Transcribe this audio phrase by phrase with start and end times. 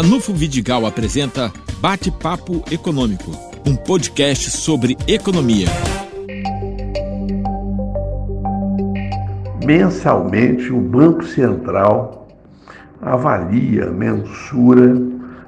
[0.00, 3.32] Ranulfo Vidigal apresenta Bate-Papo Econômico,
[3.66, 5.66] um podcast sobre economia.
[9.66, 12.28] Mensalmente, o Banco Central
[13.02, 14.96] avalia, mensura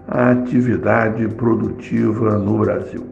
[0.08, 3.06] a atividade produtiva no Brasil.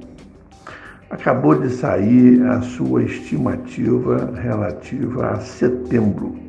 [1.08, 6.47] Acabou de sair a sua estimativa relativa a setembro,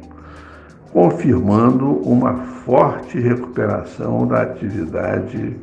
[0.91, 2.35] confirmando uma
[2.65, 5.55] forte recuperação da atividade,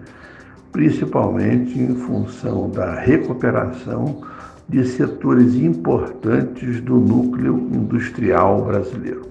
[0.73, 4.23] principalmente em função da recuperação
[4.68, 9.23] de setores importantes do núcleo industrial brasileiro.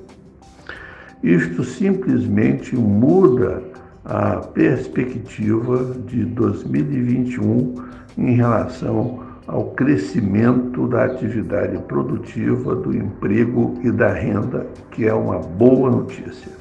[1.23, 3.62] Isto simplesmente muda
[4.03, 7.75] a perspectiva de 2021
[8.17, 15.40] em relação ao crescimento da atividade produtiva, do emprego e da renda, que é uma
[15.40, 16.52] boa notícia.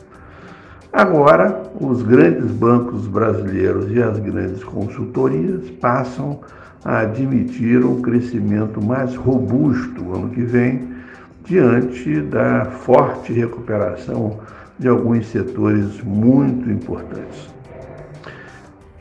[0.92, 6.40] Agora, os grandes bancos brasileiros e as grandes consultorias passam
[6.84, 10.94] a admitir um crescimento mais robusto ano que vem,
[11.44, 14.38] diante da forte recuperação
[14.78, 17.48] de alguns setores muito importantes.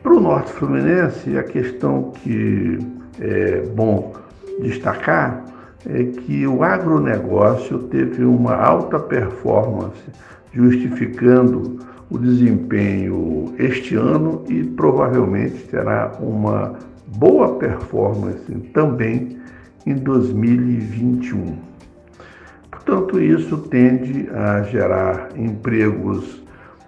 [0.02, 2.80] Para o Norte Fluminense, a questão que
[3.20, 4.14] é bom
[4.62, 5.46] destacar
[5.86, 10.02] é que o agronegócio teve uma alta performance,
[10.54, 16.76] justificando o desempenho este ano e provavelmente terá uma
[17.18, 19.38] boa performance também
[19.86, 21.58] em 2021.
[22.72, 26.42] Portanto, isso tende a gerar empregos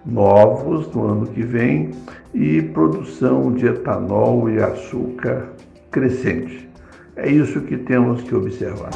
[0.05, 1.91] novos no ano que vem
[2.33, 5.49] e produção de etanol e açúcar
[5.95, 6.69] crescente.
[7.15, 8.89] É isso que temos que observar.